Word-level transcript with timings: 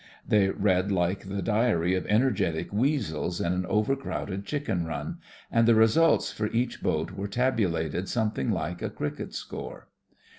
They 0.27 0.49
read 0.49 0.91
like 0.91 1.29
the 1.29 1.43
diary 1.43 1.93
of 1.93 2.07
energetic 2.07 2.73
weasels 2.73 3.39
in 3.39 3.53
an 3.53 3.67
over 3.67 3.95
crowded 3.95 4.47
chicken 4.47 4.83
run, 4.87 5.19
and 5.51 5.67
the 5.67 5.75
results 5.75 6.31
for 6.31 6.47
each 6.47 6.81
boat 6.81 7.11
were 7.11 7.27
tabulated 7.27 8.09
some 8.09 8.31
thing 8.31 8.49
like 8.49 8.81
a 8.81 8.89
cricket 8.89 9.35
score. 9.35 9.89